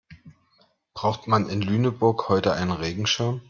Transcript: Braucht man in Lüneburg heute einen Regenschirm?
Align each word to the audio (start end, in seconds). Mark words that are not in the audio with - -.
Braucht 0.95 1.27
man 1.27 1.47
in 1.47 1.61
Lüneburg 1.61 2.27
heute 2.27 2.53
einen 2.53 2.71
Regenschirm? 2.71 3.39